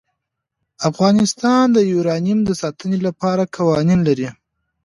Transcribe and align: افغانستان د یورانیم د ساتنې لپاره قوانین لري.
افغانستان 0.89 1.65
د 1.75 1.77
یورانیم 1.93 2.39
د 2.45 2.51
ساتنې 2.61 2.99
لپاره 3.07 3.43
قوانین 3.55 3.99
لري. 4.07 4.29